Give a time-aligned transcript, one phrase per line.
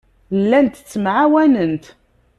[0.41, 1.85] Llant ttemɛawanent.